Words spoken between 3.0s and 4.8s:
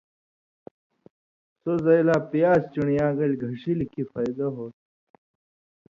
را گیل گھݜِلیۡ کھیں فائدہ ہوتُھو۔